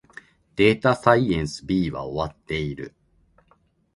[0.55, 2.95] データサイエンス B は終わっている